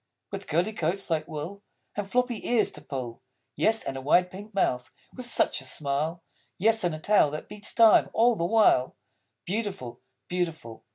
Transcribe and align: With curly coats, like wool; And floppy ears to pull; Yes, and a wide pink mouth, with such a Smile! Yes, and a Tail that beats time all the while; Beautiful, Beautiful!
With 0.31 0.47
curly 0.47 0.73
coats, 0.73 1.11
like 1.11 1.27
wool; 1.27 1.61
And 1.95 2.09
floppy 2.09 2.43
ears 2.49 2.71
to 2.71 2.81
pull; 2.81 3.21
Yes, 3.55 3.83
and 3.83 3.95
a 3.95 4.01
wide 4.01 4.31
pink 4.31 4.51
mouth, 4.51 4.89
with 5.13 5.27
such 5.27 5.61
a 5.61 5.63
Smile! 5.63 6.23
Yes, 6.57 6.83
and 6.83 6.95
a 6.95 6.99
Tail 6.99 7.29
that 7.29 7.47
beats 7.47 7.71
time 7.71 8.09
all 8.11 8.35
the 8.35 8.43
while; 8.43 8.95
Beautiful, 9.45 10.01
Beautiful! 10.27 10.83